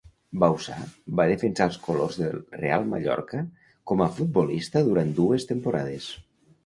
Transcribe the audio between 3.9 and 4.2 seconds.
com a